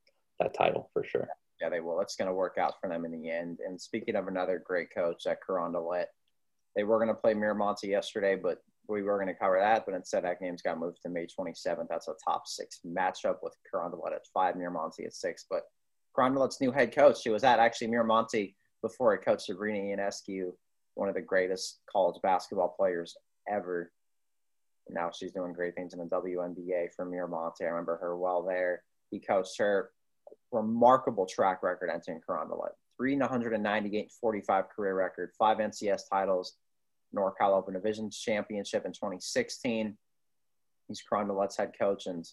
[0.41, 1.29] that title for sure.
[1.61, 2.01] Yeah, they will.
[2.01, 3.61] It's going to work out for them in the end.
[3.67, 6.07] And speaking of another great coach uh, at Carondelet,
[6.75, 8.59] they were going to play Miramonte yesterday, but
[8.89, 11.89] we were going to cover that, but instead that game's got moved to May 27th.
[11.89, 15.47] That's a top six matchup with Carondelet at five, Miramonte at six.
[15.49, 15.63] But
[16.17, 20.53] Carondelet's new head coach, she was at actually Miramonte before he coached Sabrina Ionescu,
[20.95, 23.17] one of the greatest college basketball players
[23.51, 23.91] ever.
[24.89, 27.63] Now she's doing great things in the WNBA for Miramonte.
[27.63, 28.83] I remember her well there.
[29.11, 29.91] He coached her.
[30.53, 32.73] Remarkable track record entering Carondelet.
[32.99, 36.55] 398 45 career record, five NCS titles,
[37.15, 39.97] NorCal Open Division Championship in 2016.
[40.89, 42.25] He's Carondelet's head coach, and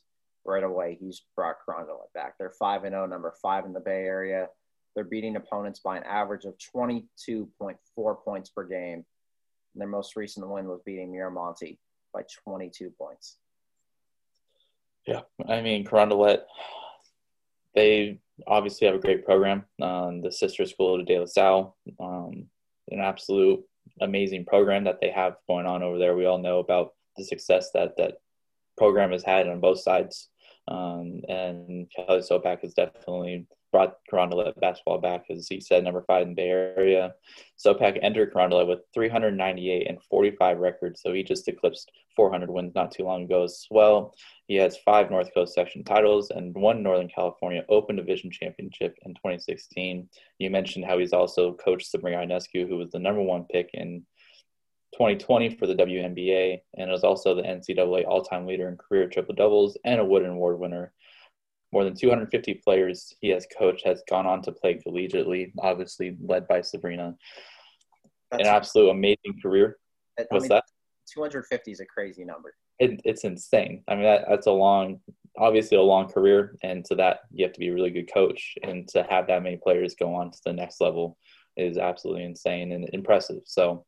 [0.45, 2.35] right away he's brought Carondelet back.
[2.37, 4.47] They're 5 0, number five in the Bay Area.
[4.95, 9.03] They're beating opponents by an average of 22.4 points per game.
[9.73, 11.77] And their most recent win was beating Miramonte
[12.13, 13.37] by 22 points.
[15.05, 16.41] Yeah, I mean, Carondelet,
[17.75, 19.65] they obviously have a great program.
[19.81, 22.45] Um, the sister school to De La Salle, um,
[22.89, 23.63] an absolute
[24.01, 26.15] amazing program that they have going on over there.
[26.15, 28.15] We all know about the success that that
[28.77, 30.29] program has had on both sides.
[30.67, 36.21] Um, and Kelly Sopak is definitely brought Carondelet basketball back, as he said, number five
[36.21, 37.15] in the Bay Area.
[37.57, 42.91] Sopak entered Carondelet with 398 and 45 records, so he just eclipsed 400 wins not
[42.91, 44.13] too long ago as well.
[44.47, 49.15] He has five North Coast section titles and one Northern California Open Division championship in
[49.15, 50.07] 2016.
[50.37, 54.05] You mentioned how he's also coached Sabrina Ionescu, who was the number one pick in
[54.93, 59.75] 2020 for the WNBA and is also the NCAA all-time leader in career triple doubles
[59.83, 60.93] and a Wooden Award winner.
[61.73, 66.47] More than 250 players he has coached has gone on to play collegiately, obviously led
[66.47, 67.15] by Sabrina.
[68.29, 69.79] That's An absolute amazing career.
[70.15, 70.65] What's I mean, that?
[71.11, 72.53] 250 is a crazy number.
[72.77, 73.83] It, it's insane.
[73.87, 74.99] I mean, that, that's a long,
[75.35, 78.53] obviously a long career, and to that you have to be a really good coach,
[78.61, 81.17] and to have that many players go on to the next level
[81.57, 83.41] is absolutely insane and impressive.
[83.45, 83.83] So,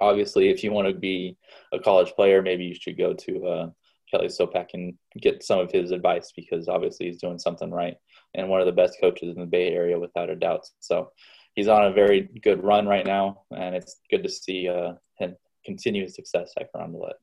[0.00, 1.36] obviously, if you want to be
[1.72, 3.70] a college player, maybe you should go to uh,
[4.14, 7.96] Kelly Sopak and get some of his advice because obviously he's doing something right
[8.34, 10.66] and one of the best coaches in the Bay Area without a doubt.
[10.78, 11.10] So
[11.54, 15.36] he's on a very good run right now, and it's good to see uh, him
[15.64, 17.14] continue his success at Carondelet.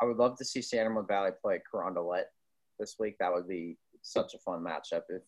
[0.00, 2.24] I would love to see San Ramon Valley play Carondelet
[2.78, 3.16] this week.
[3.18, 5.02] That would be such a fun matchup.
[5.08, 5.22] If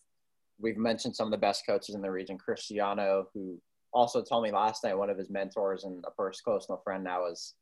[0.58, 3.60] we've mentioned some of the best coaches in the region, Cristiano, who
[3.92, 7.26] also told me last night one of his mentors and a first close friend now
[7.26, 7.54] is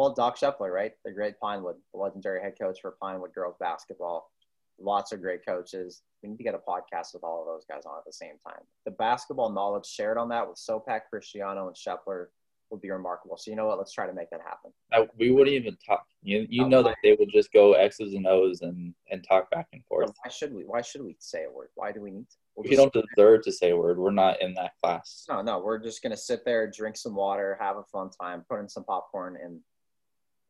[0.00, 0.92] well, Doc Scheppler, right?
[1.04, 4.30] The great Pinewood, the legendary head coach for Pinewood girls basketball.
[4.78, 6.00] Lots of great coaches.
[6.22, 8.36] We need to get a podcast with all of those guys on at the same
[8.42, 8.62] time.
[8.86, 12.28] The basketball knowledge shared on that with Sopak, Cristiano, and Scheppler
[12.70, 13.36] would be remarkable.
[13.36, 13.76] So you know what?
[13.76, 14.72] Let's try to make that happen.
[14.90, 16.06] Now, we wouldn't even talk.
[16.22, 19.68] You, you know that they would just go X's and O's and, and talk back
[19.74, 20.10] and forth.
[20.24, 20.62] Why should we?
[20.62, 21.68] Why should we say a word?
[21.74, 22.36] Why do we need to?
[22.54, 23.98] We'll we don't deserve to say a word.
[23.98, 25.26] We're not in that class.
[25.28, 25.58] No, no.
[25.58, 28.84] We're just gonna sit there, drink some water, have a fun time, put in some
[28.84, 29.60] popcorn, and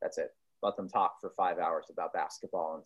[0.00, 0.30] that's it.
[0.62, 2.84] Let them talk for five hours about basketball and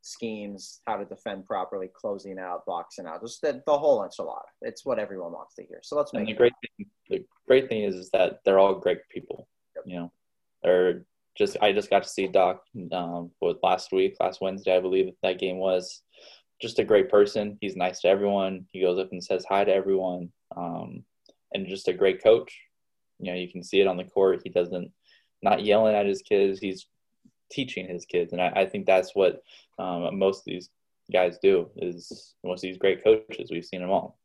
[0.00, 4.42] schemes, how to defend properly, closing out, boxing out, just the, the whole enchilada.
[4.60, 5.80] It's what everyone wants to hear.
[5.82, 6.86] So let's make and the great thing.
[7.08, 9.48] The great thing is, is that they're all great people.
[9.76, 9.84] Yep.
[9.86, 10.12] You know,
[10.62, 11.04] they're
[11.36, 15.12] just I just got to see Doc um, with last week, last Wednesday, I believe
[15.22, 16.02] that game was.
[16.62, 17.58] Just a great person.
[17.60, 18.66] He's nice to everyone.
[18.70, 21.02] He goes up and says hi to everyone, um,
[21.52, 22.56] and just a great coach.
[23.18, 24.42] You know, you can see it on the court.
[24.44, 24.92] He doesn't
[25.44, 26.58] not yelling at his kids.
[26.58, 26.86] He's
[27.50, 29.42] teaching his kids, and I, I think that's what
[29.78, 30.70] um, most of these
[31.12, 31.70] guys do.
[31.76, 34.18] Is most of these great coaches we've seen them all.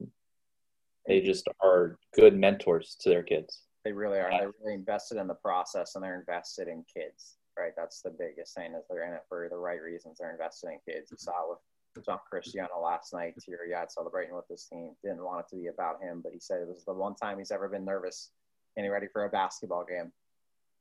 [1.06, 3.62] They just are good mentors to their kids.
[3.84, 4.30] They really are.
[4.30, 7.72] They're really invested in the process and they're invested in kids, right?
[7.76, 10.18] That's the biggest thing is they're in it for the right reasons.
[10.20, 11.10] They're invested in kids.
[11.10, 14.92] You saw with John Cristiano last night, teary eyed celebrating with his team.
[15.04, 17.40] Didn't want it to be about him, but he said it was the one time
[17.40, 18.30] he's ever been nervous
[18.76, 20.12] getting ready for a basketball game.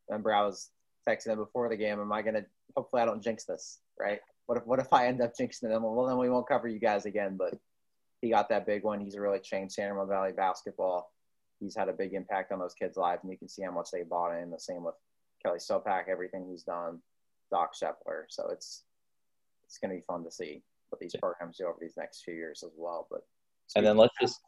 [0.09, 0.71] Remember, I was
[1.09, 2.45] texting them before the game, am I going to,
[2.77, 4.21] hopefully I don't jinx this, right?
[4.47, 5.83] What if, what if I end up jinxing them?
[5.83, 7.55] Well, then we won't cover you guys again, but
[8.21, 9.01] he got that big one.
[9.01, 11.11] He's really changed San Ramon Valley basketball
[11.61, 13.91] he's had a big impact on those kids' lives, and you can see how much
[13.93, 14.51] they bought in.
[14.51, 14.95] The same with
[15.45, 17.01] Kelly Sopak, everything he's done,
[17.51, 18.25] Doc Scheppler.
[18.29, 18.85] So it's
[19.67, 22.35] it's going to be fun to see what these programs do over these next few
[22.35, 23.07] years as well.
[23.11, 23.21] But
[23.77, 24.41] and then let's just.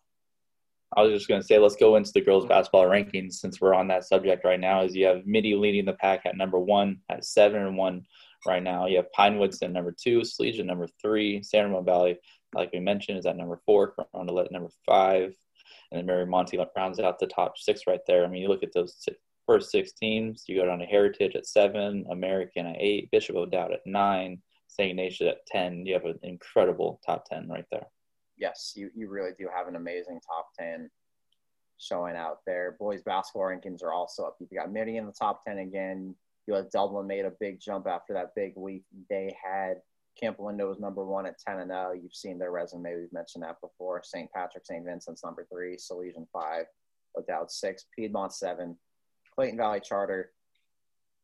[0.97, 2.51] I was just going to say, let's go into the girls' mm-hmm.
[2.51, 4.83] basketball rankings since we're on that subject right now.
[4.83, 8.05] Is you have Mitty leading the pack at number one at seven and one
[8.47, 8.87] right now.
[8.87, 12.19] You have Pinewoods at number two, Salesian number three, San Ramon Valley,
[12.55, 15.35] like we mentioned, is at number four, Carondelet number five,
[15.93, 18.25] and then Miramonte rounds out the top six right there.
[18.25, 19.07] I mean, you look at those
[19.47, 20.45] first six teams.
[20.47, 24.91] You go down to Heritage at seven, American at eight, Bishop O'Dowd at nine, St.
[24.91, 25.85] Ignatius at ten.
[25.87, 27.87] You have an incredible top ten right there.
[28.41, 30.91] Yes, you, you really do have an amazing top ten
[31.79, 32.77] showing out there.
[32.79, 34.37] Boys basketball rankings are also up.
[34.41, 36.15] You've got Mitty in the top ten again.
[36.47, 39.75] You have Dublin made a big jump after that big week they had.
[40.21, 41.93] Campolindo was number one at 10 and 0.
[41.93, 42.97] You've seen their resume.
[42.97, 44.03] We've mentioned that before.
[44.03, 44.31] St.
[44.33, 44.85] Patrick, St.
[44.85, 46.65] Vincent's number three, Salesian five,
[47.17, 48.77] O'Dowd six, Piedmont seven,
[49.35, 50.33] Clayton Valley Charter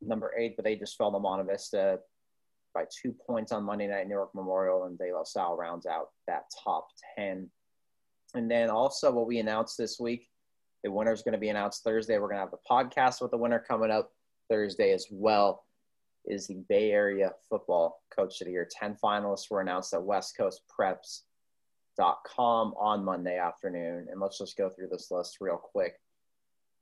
[0.01, 1.99] number eight, but they just fell to Monte Vista
[2.77, 4.07] by two points on Monday night.
[4.07, 7.49] Newark Memorial and De La Salle rounds out that top 10.
[8.35, 10.29] And then also what we announced this week,
[10.85, 12.19] the winner is going to be announced Thursday.
[12.19, 14.13] We're going to have the podcast with the winner coming up
[14.51, 15.65] Thursday as well
[16.27, 18.69] is the Bay Area Football Coach of the Year.
[18.71, 24.09] 10 finalists were announced at westcoastpreps.com on Monday afternoon.
[24.11, 25.95] And let's just go through this list real quick.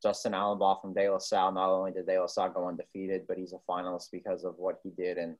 [0.02, 3.38] Justin Alumbaugh from De La Salle, not only did De La Salle go undefeated, but
[3.38, 5.37] he's a finalist because of what he did in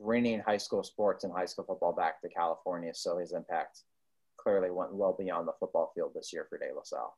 [0.00, 2.92] bringing high school sports and high school football back to California.
[2.94, 3.80] So his impact
[4.36, 7.16] clearly went well beyond the football field this year for De La Salle.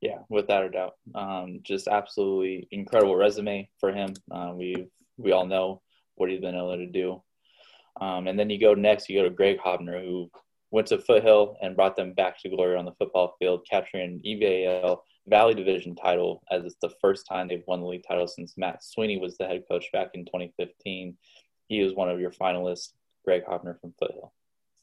[0.00, 0.94] Yeah, without a doubt.
[1.14, 4.12] Um, just absolutely incredible resume for him.
[4.30, 5.80] Uh, we've we all know
[6.16, 7.22] what he's been able to do.
[8.00, 10.30] Um, and then you go next, you go to Greg Hobner, who
[10.70, 14.22] went to Foothill and brought them back to glory on the football field, capturing an
[14.26, 18.58] EBAL Valley Division title as it's the first time they've won the league title since
[18.58, 21.16] Matt Sweeney was the head coach back in 2015.
[21.68, 22.92] He was one of your finalists,
[23.24, 24.32] Greg Hobner from Foothill.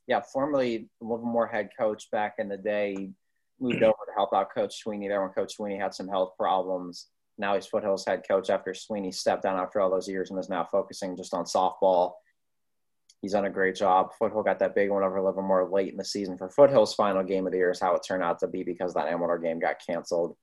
[0.08, 3.12] Yeah, formerly Livermore head coach back in the day,
[3.60, 3.86] moved mm-hmm.
[3.86, 7.08] over to help out Coach Sweeney there when Coach Sweeney had some health problems.
[7.38, 10.50] Now he's Foothill's head coach after Sweeney stepped down after all those years and is
[10.50, 12.14] now focusing just on softball.
[13.22, 14.12] He's done a great job.
[14.18, 17.46] Foothill got that big one over Livermore late in the season for Foothill's final game
[17.46, 19.76] of the year is how it turned out to be because that Amador game got
[19.86, 20.36] canceled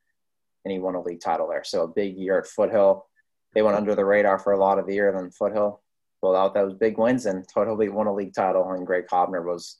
[0.64, 1.64] and he won a league title there.
[1.64, 3.06] So a big year at Foothill.
[3.54, 5.12] They went under the radar for a lot of the year.
[5.12, 5.82] Then Foothill
[6.20, 8.70] pulled out those big wins and totally won a league title.
[8.72, 9.78] And Greg Hobner was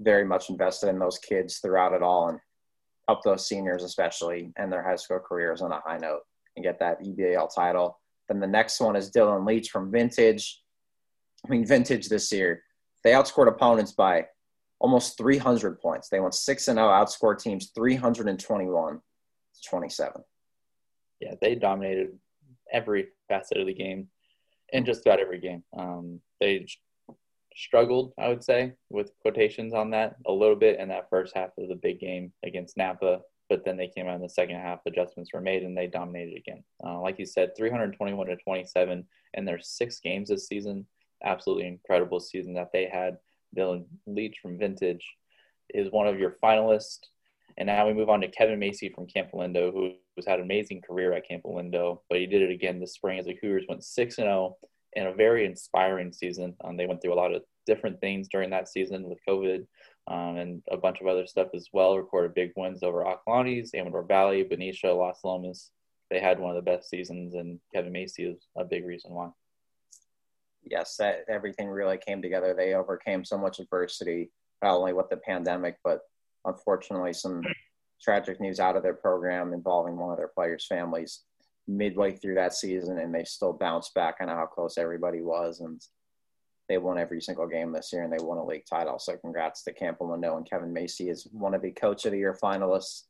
[0.00, 2.38] very much invested in those kids throughout it all and
[3.08, 6.20] helped those seniors especially and their high school careers on a high note
[6.56, 7.98] and get that EBAL title.
[8.28, 10.60] Then the next one is Dylan Leach from Vintage.
[11.46, 12.62] I mean, Vintage this year,
[13.04, 14.26] they outscored opponents by
[14.80, 16.08] almost 300 points.
[16.08, 19.00] They went 6 and 0, outscored teams 321 to
[19.68, 20.22] 27.
[21.20, 22.18] Yeah, they dominated
[22.72, 24.08] every facet of the game
[24.72, 25.62] in just about every game.
[25.76, 26.66] Um, they
[27.54, 31.50] struggled, I would say, with quotations on that a little bit in that first half
[31.58, 34.80] of the big game against Napa but then they came out in the second half.
[34.86, 36.64] Adjustments were made, and they dominated again.
[36.84, 40.86] Uh, like you said, 321 to 27, and there's six games this season.
[41.24, 43.18] Absolutely incredible season that they had.
[43.56, 45.06] Dylan Leach from Vintage
[45.70, 47.00] is one of your finalists.
[47.56, 50.80] And now we move on to Kevin Macy from Campolindo, who has had an amazing
[50.80, 54.18] career at Campolindo, but he did it again this spring as the Cougars went 6
[54.18, 54.56] and 0
[54.94, 56.54] in a very inspiring season.
[56.64, 59.66] Um, they went through a lot of different things during that season with COVID,
[60.08, 61.96] um, and a bunch of other stuff as well.
[61.96, 65.70] Recorded big wins over Acalanes, Amador Valley, Benicia, Las Lomas.
[66.10, 69.30] They had one of the best seasons, and Kevin Macy is a big reason why.
[70.62, 72.54] Yes, that everything really came together.
[72.54, 74.30] They overcame so much adversity,
[74.62, 76.00] not only with the pandemic, but
[76.44, 77.42] unfortunately some
[78.00, 81.22] tragic news out of their program involving one of their players' families.
[81.68, 84.20] midway through that season, and they still bounced back.
[84.20, 85.80] Know how close everybody was, and
[86.68, 88.98] they won every single game this year, and they won a league title.
[88.98, 92.38] So congrats to Campolindo and Kevin Macy is one of the Coach of the Year
[92.42, 93.04] finalists.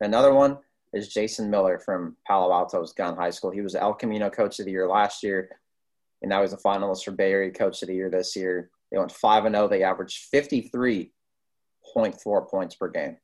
[0.00, 0.58] Another one
[0.92, 3.50] is Jason Miller from Palo Alto's Gunn High School.
[3.50, 5.50] He was El Camino Coach of the Year last year,
[6.22, 8.70] and now he's a finalist for Bay Area Coach of the Year this year.
[8.90, 9.66] They went five and zero.
[9.66, 9.68] Oh.
[9.68, 11.12] They averaged fifty three
[11.92, 13.18] point four points per game.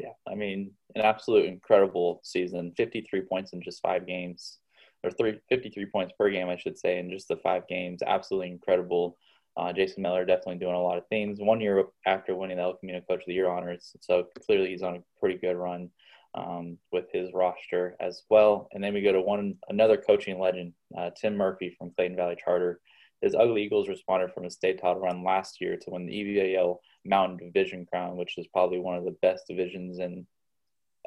[0.00, 2.72] Yeah, I mean, an absolute incredible season.
[2.76, 4.58] Fifty three points in just five games,
[5.02, 8.02] or three, 53 points per game, I should say, in just the five games.
[8.06, 9.16] Absolutely incredible.
[9.56, 11.40] Uh, Jason Miller definitely doing a lot of things.
[11.40, 14.82] One year after winning the El Camino Coach of the Year honors, so clearly he's
[14.82, 15.90] on a pretty good run
[16.34, 18.68] um, with his roster as well.
[18.72, 22.36] And then we go to one another coaching legend, uh, Tim Murphy from Clayton Valley
[22.42, 22.80] Charter.
[23.20, 26.78] His Ugly Eagles responded from a state title run last year to win the EBAL
[27.04, 30.26] Mountain Division crown, which is probably one of the best divisions in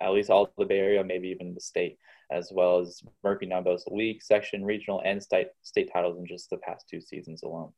[0.01, 1.97] at least all the Bay Area, maybe even the state,
[2.31, 6.57] as well as Murphy boasts league, section, regional, and state state titles in just the
[6.57, 7.71] past two seasons alone.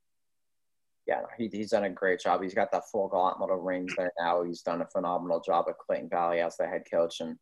[1.08, 2.42] Yeah, he, he's done a great job.
[2.42, 4.44] He's got that full gauntlet of rings there now.
[4.44, 7.38] He's done a phenomenal job at Clayton Valley as the head coach, and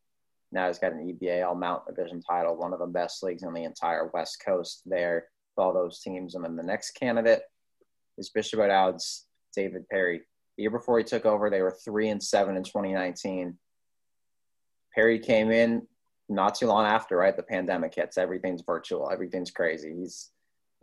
[0.51, 3.63] now he's got an EBAL Mountain Division title, one of the best leagues in the
[3.63, 6.35] entire West Coast there with all those teams.
[6.35, 7.41] And then the next candidate
[8.17, 10.21] is Bishop O'Dowd's David Perry.
[10.57, 13.57] The year before he took over, they were three and seven in 2019.
[14.93, 15.87] Perry came in
[16.29, 17.35] not too long after, right?
[17.35, 18.17] The pandemic hits.
[18.17, 19.09] Everything's virtual.
[19.11, 19.93] Everything's crazy.
[19.95, 20.29] He's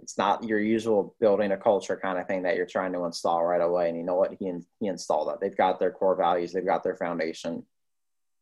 [0.02, 3.44] it's not your usual building a culture kind of thing that you're trying to install
[3.44, 3.88] right away.
[3.88, 4.34] And you know what?
[4.38, 5.40] He he installed that.
[5.40, 6.52] They've got their core values.
[6.52, 7.64] They've got their foundation.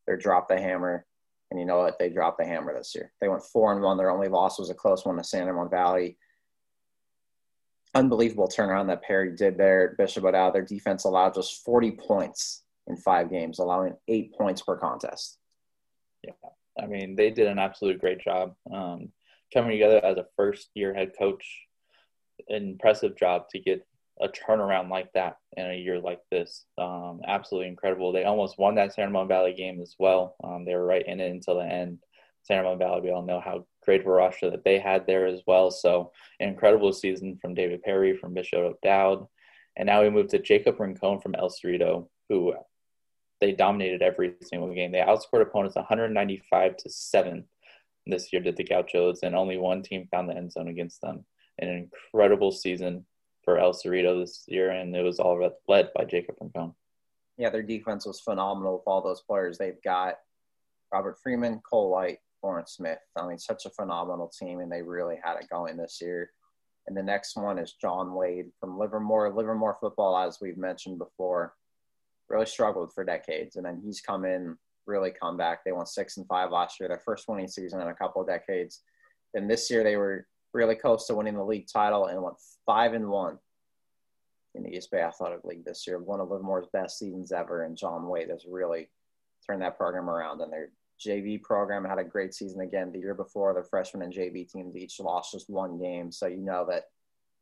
[0.07, 1.05] They're drop the hammer.
[1.51, 1.99] And you know what?
[1.99, 3.13] They dropped the hammer this year.
[3.21, 3.97] They went four and one.
[3.97, 6.19] Their only loss was a close one to San Ramon Valley.
[7.99, 10.55] Unbelievable turnaround that Perry did there at Bishop O'Dowd.
[10.55, 15.37] Their defense allowed just 40 points in five games, allowing eight points per contest.
[16.23, 16.33] Yeah,
[16.81, 19.11] I mean, they did an absolute great job um,
[19.53, 21.45] coming together as a first year head coach.
[22.49, 23.85] An Impressive job to get
[24.21, 26.67] a turnaround like that in a year like this.
[26.79, 28.13] Um, absolutely incredible.
[28.13, 30.37] They almost won that San Ramon Valley game as well.
[30.45, 31.99] Um, they were right in it until the end.
[32.45, 35.71] San Ramon Valley, we all know how great roster that they had there as well.
[35.71, 39.27] So, an incredible season from David Perry, from Bishop O'Dowd.
[39.77, 42.53] And now we move to Jacob Rincon from El Cerrito, who
[43.41, 44.93] they dominated every single game.
[44.93, 47.45] They outscored opponents 195 to 7
[48.07, 51.25] this year, did the Gauchos, and only one team found the end zone against them.
[51.59, 51.69] An
[52.15, 53.07] incredible season
[53.43, 56.75] for El Cerrito this year, and it was all led by Jacob Rincon.
[57.39, 60.17] Yeah, their defense was phenomenal with all those players they've got.
[60.93, 62.99] Robert Freeman, Cole White, Lawrence Smith.
[63.17, 66.31] I mean, such a phenomenal team, and they really had it going this year.
[66.87, 69.35] And the next one is John Wade from Livermore.
[69.35, 71.55] Livermore football, as we've mentioned before,
[72.29, 75.65] really struggled for decades, and then he's come in, really come back.
[75.65, 78.29] They won six and five last year, their first winning season in a couple of
[78.29, 78.83] decades.
[79.35, 82.95] And this year they were really close to winning the league title and went five
[82.95, 83.39] and one
[84.55, 85.99] in the East Bay Athletic League this year.
[85.99, 88.89] One of Livermore's best seasons ever, and John Wade has really
[89.47, 90.41] turned that program around.
[90.41, 90.71] And their
[91.05, 93.55] JV program had a great season again the year before.
[93.55, 96.85] The freshman and JV teams each lost just one game, so you know that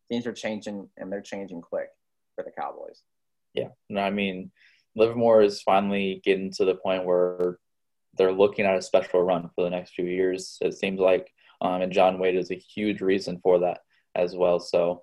[0.09, 1.89] things are changing and they're changing quick
[2.35, 3.03] for the Cowboys.
[3.55, 4.51] Yeah, no, I mean
[4.95, 7.59] Livermore is finally getting to the point where
[8.17, 10.59] they're looking at a special run for the next few years.
[10.61, 13.81] It seems like um, and John Wade is a huge reason for that
[14.15, 14.61] as well.
[14.61, 15.03] So,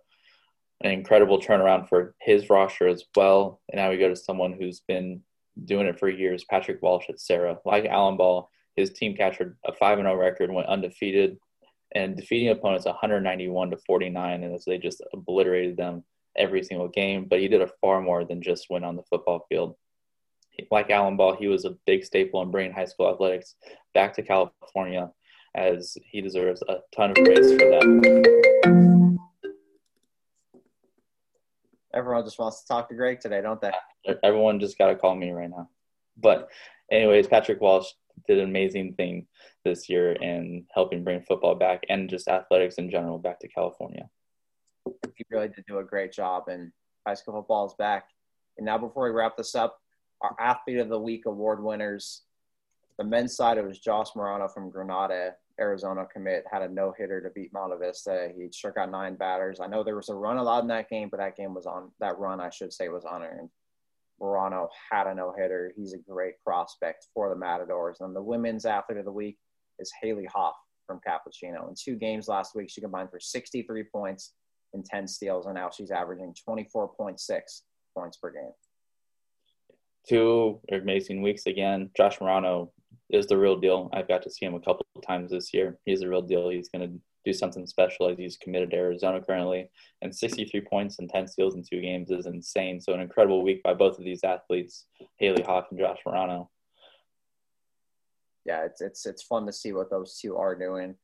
[0.82, 3.62] an incredible turnaround for his roster as well.
[3.70, 5.22] And now we go to someone who's been
[5.66, 10.00] doing it for years, Patrick Walsh at Serra, Like Alumbaugh, his team captured a 5
[10.00, 11.38] and 0 record, went undefeated,
[11.94, 14.44] and defeating opponents 191 to 49.
[14.44, 16.04] And as they just obliterated them
[16.36, 17.26] every single game.
[17.30, 19.76] But he did a far more than just win on the football field.
[20.72, 23.56] Like Alumbaugh, he was a big staple in bringing high school athletics
[23.94, 25.12] back to California
[25.56, 29.03] as he deserves a ton of praise for that.
[31.94, 33.72] Everyone just wants to talk to Greg today, don't they?
[34.24, 35.70] Everyone just got to call me right now.
[36.18, 36.50] But,
[36.92, 37.88] anyways, Patrick Walsh
[38.28, 39.28] did an amazing thing
[39.64, 44.10] this year in helping bring football back and just athletics in general back to California.
[44.86, 46.72] He really did do a great job, and
[47.08, 48.06] high school football is back.
[48.58, 49.80] And now, before we wrap this up,
[50.22, 52.24] our Athlete of the Week award winners.
[52.98, 55.34] The men's side, it was Josh Morano from Granada.
[55.60, 58.32] Arizona commit had a no hitter to beat Monte Vista.
[58.36, 59.60] He struck out nine batters.
[59.60, 61.92] I know there was a run allowed in that game, but that game was on
[62.00, 63.50] that run, I should say, was unearned.
[64.20, 65.74] Morano had a no hitter.
[65.76, 67.98] He's a great prospect for the Matadors.
[68.00, 69.38] And the women's athlete of the week
[69.80, 71.68] is Haley Hoff from Capuchino.
[71.68, 74.34] In two games last week, she combined for 63 points
[74.74, 77.18] and 10 steals, and now she's averaging 24.6
[77.96, 78.52] points per game.
[80.08, 81.90] Two amazing weeks again.
[81.96, 82.72] Josh Morano
[83.10, 83.90] is the real deal.
[83.94, 85.78] I've got to see him a couple of times this year.
[85.86, 86.50] He's a real deal.
[86.50, 89.70] He's going to do something special as he's committed to Arizona currently.
[90.02, 92.82] And 63 points and 10 steals in two games is insane.
[92.82, 94.86] So an incredible week by both of these athletes,
[95.18, 96.50] Haley Hawk and Josh Morano.
[98.46, 100.96] Yeah, it's it's it's fun to see what those two are doing.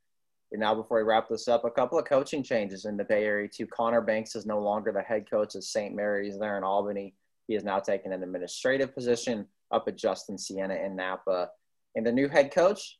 [0.52, 3.24] And now, before we wrap this up, a couple of coaching changes in the Bay
[3.24, 3.68] Area too.
[3.68, 5.96] Connor Banks is no longer the head coach at St.
[5.96, 7.14] Mary's there in Albany.
[7.48, 11.50] He is now taking an administrative position up at Justin Siena in Napa.
[11.96, 12.98] And the new head coach,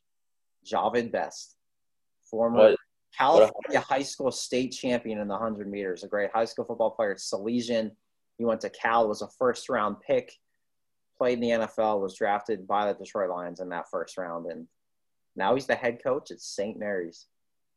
[0.66, 1.56] Jahvid Best,
[2.30, 2.76] former what?
[3.16, 7.14] California high school state champion in the 100 meters, a great high school football player,
[7.14, 7.90] Salesian.
[8.38, 10.32] He went to Cal, was a first round pick,
[11.18, 14.66] played in the NFL, was drafted by the Detroit Lions in that first round, and
[15.36, 16.78] now he's the head coach at St.
[16.78, 17.26] Mary's.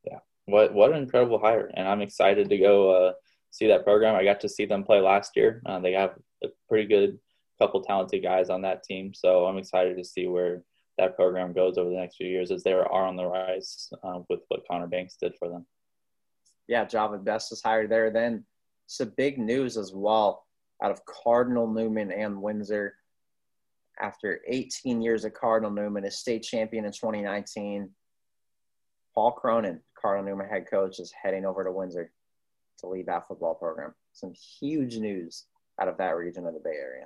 [0.05, 3.13] Yeah, what what an incredible hire, and I'm excited to go uh,
[3.51, 4.15] see that program.
[4.15, 5.61] I got to see them play last year.
[5.65, 7.19] Uh, they have a pretty good
[7.59, 10.63] couple talented guys on that team, so I'm excited to see where
[10.97, 14.19] that program goes over the next few years as they are on the rise uh,
[14.29, 15.65] with what Connor Banks did for them.
[16.67, 18.11] Yeah, Jahvid Best is hired there.
[18.11, 18.45] Then
[18.87, 20.45] some big news as well
[20.81, 22.95] out of Cardinal Newman and Windsor.
[23.99, 27.89] After 18 years at Cardinal Newman, is state champion in 2019.
[29.13, 32.11] Paul Cronin, Cardinal Newman head coach, is heading over to Windsor
[32.79, 33.93] to lead that football program.
[34.13, 35.45] Some huge news
[35.79, 37.05] out of that region of the Bay Area.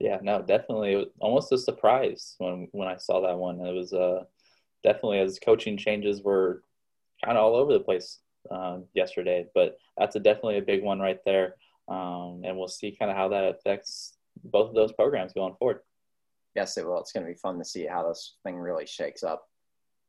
[0.00, 1.06] Yeah, no, definitely.
[1.20, 3.60] almost a surprise when when I saw that one.
[3.60, 4.24] It was uh,
[4.82, 6.62] definitely as coaching changes were
[7.24, 8.20] kind of all over the place
[8.50, 11.56] um, yesterday, but that's a definitely a big one right there.
[11.88, 15.80] Um, and we'll see kind of how that affects both of those programs going forward.
[16.54, 17.00] Yes, it will.
[17.00, 19.48] It's going to be fun to see how this thing really shakes up.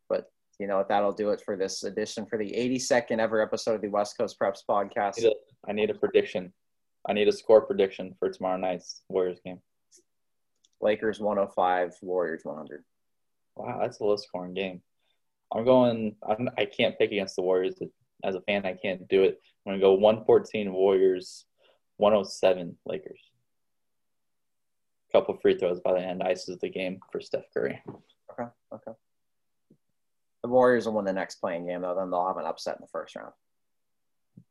[0.09, 0.89] But you know what?
[0.89, 4.37] That'll do it for this edition for the 82nd ever episode of the West Coast
[4.39, 5.17] Preps podcast.
[5.17, 6.53] I need a, I need a prediction.
[7.07, 9.59] I need a score prediction for tomorrow night's Warriors game.
[10.81, 12.83] Lakers 105, Warriors 100.
[13.55, 14.81] Wow, that's a low scoring game.
[15.53, 17.75] I'm going, I'm, I can not pick against the Warriors.
[18.23, 19.41] As a fan, I can't do it.
[19.65, 21.45] I'm going to go 114 Warriors,
[21.97, 23.19] 107 Lakers.
[25.11, 27.81] Couple free throws by the end ices the game for Steph Curry.
[28.31, 28.91] Okay, okay.
[30.43, 31.95] The Warriors will win the next play-in game, though.
[31.95, 33.31] Then they'll have an upset in the first round.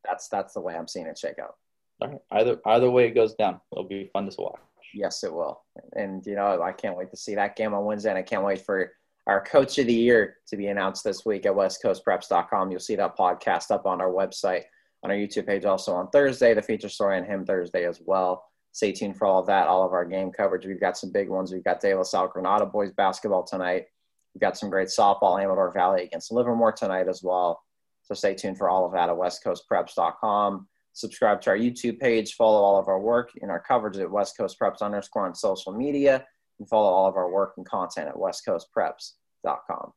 [0.04, 1.56] That's that's the way I'm seeing it shake out.
[2.00, 2.20] All right.
[2.30, 4.58] Either either way it goes down, it'll be fun to watch.
[4.94, 5.62] Yes, it will.
[5.94, 8.10] And, you know, I can't wait to see that game on Wednesday.
[8.10, 8.92] And I can't wait for
[9.26, 12.70] our coach of the year to be announced this week at westcoastpreps.com.
[12.70, 14.62] You'll see that podcast up on our website,
[15.02, 18.44] on our YouTube page, also on Thursday, the feature story on him Thursday as well.
[18.72, 20.66] Stay tuned for all of that, all of our game coverage.
[20.66, 21.52] We've got some big ones.
[21.52, 23.86] We've got De La Salle Granada boys basketball tonight.
[24.34, 27.62] We've got some great softball, Amador Valley against Livermore tonight as well.
[28.02, 32.62] So stay tuned for all of that at westcoastpreps.com subscribe to our YouTube page, follow
[32.62, 36.24] all of our work in our coverage at West Coast Preps underscore on social media,
[36.58, 39.92] and follow all of our work and content at westcoastpreps.com.